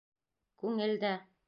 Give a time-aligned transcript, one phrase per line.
[0.63, 1.17] Күңел дә.